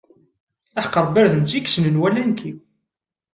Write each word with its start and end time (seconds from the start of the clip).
Aḥeqq 0.77 0.95
Rebbi 1.03 1.17
ar 1.21 1.27
d 1.31 1.33
nettat 1.35 1.57
i 1.57 1.59
yessnen 1.61 1.99
wala 2.01 2.21
nekki. 2.29 2.51